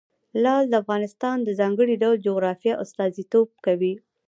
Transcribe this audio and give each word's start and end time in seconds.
لعل 0.43 0.65
د 0.69 0.73
افغانستان 0.83 1.37
د 1.43 1.49
ځانګړي 1.59 1.95
ډول 2.01 2.17
جغرافیه 2.27 2.73
استازیتوب 2.83 3.47
کوي. 3.65 3.93